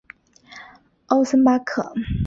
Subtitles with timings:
[1.09, 1.93] 欧森巴克。